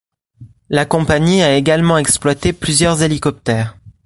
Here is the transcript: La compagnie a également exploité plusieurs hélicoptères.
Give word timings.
La 0.69 0.85
compagnie 0.87 1.43
a 1.43 1.55
également 1.55 1.99
exploité 1.99 2.53
plusieurs 2.53 3.03
hélicoptères. 3.03 3.77